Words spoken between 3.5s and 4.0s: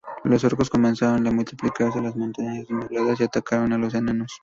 a los